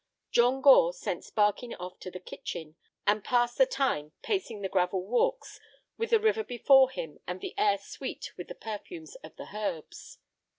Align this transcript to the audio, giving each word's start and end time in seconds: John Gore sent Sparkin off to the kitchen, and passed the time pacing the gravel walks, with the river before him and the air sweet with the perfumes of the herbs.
John 0.31 0.61
Gore 0.61 0.93
sent 0.93 1.23
Sparkin 1.23 1.75
off 1.75 1.99
to 1.99 2.09
the 2.09 2.19
kitchen, 2.19 2.75
and 3.05 3.23
passed 3.23 3.59
the 3.59 3.67
time 3.67 4.13
pacing 4.23 4.63
the 4.63 4.67
gravel 4.67 5.05
walks, 5.05 5.59
with 5.95 6.09
the 6.09 6.19
river 6.19 6.43
before 6.43 6.89
him 6.89 7.19
and 7.27 7.39
the 7.39 7.53
air 7.55 7.77
sweet 7.77 8.35
with 8.35 8.47
the 8.47 8.55
perfumes 8.55 9.13
of 9.23 9.35
the 9.35 9.55
herbs. 9.55 10.17